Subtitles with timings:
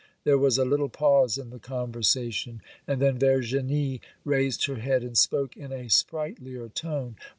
[0.23, 5.15] There was a little pause in the conversation, and then Verginie raised her head and
[5.15, 7.17] spoke in a sprightlier tone.